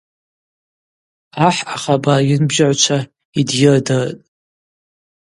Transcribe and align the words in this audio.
Ахӏ 1.47 1.61
ахабар 1.75 2.21
йынбжьагӏвчва 2.29 2.99
йдйырдыртӏ. 3.39 4.19